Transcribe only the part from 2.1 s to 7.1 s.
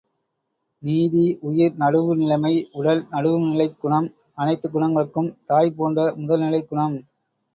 நிலைமை உடல், நடுவுநிலைக் குணம் அனைத்துக் குணங்களுக்கும் தாய் போன்ற முதல்நிலைக் குணம்.